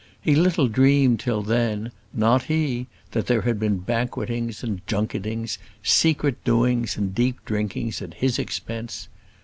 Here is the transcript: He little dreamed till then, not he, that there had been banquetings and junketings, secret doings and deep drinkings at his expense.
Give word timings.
He 0.19 0.33
little 0.33 0.67
dreamed 0.67 1.19
till 1.19 1.43
then, 1.43 1.91
not 2.11 2.45
he, 2.45 2.87
that 3.11 3.27
there 3.27 3.41
had 3.41 3.59
been 3.59 3.77
banquetings 3.77 4.63
and 4.63 4.81
junketings, 4.87 5.59
secret 5.83 6.43
doings 6.43 6.97
and 6.97 7.13
deep 7.13 7.37
drinkings 7.45 8.01
at 8.01 8.15
his 8.15 8.39
expense. 8.39 9.09